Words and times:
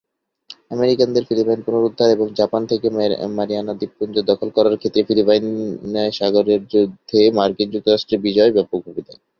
আমেরিকানদের 0.71 1.27
Philippines 1.29 1.59
পুনরুদ্ধার 1.65 2.09
এবং 2.09 2.27
Japan 2.39 2.61
থেকে 2.71 2.87
মারিয়ানা 3.37 3.73
দ্বীপপুঞ্জ 3.75 4.15
দখল 4.29 4.49
করার 4.55 4.75
ক্ষেত্রে 4.77 5.07
ফিলিপাইন 5.07 5.45
সাগরের 6.13 6.61
যুদ্ধে 6.71 7.19
মার্কিন 7.37 7.67
যুক্তরাষ্ট্রের 7.71 8.23
বিজয় 8.25 8.51
ব্যাপকভাবে 8.55 9.01
দায়ী। 9.07 9.19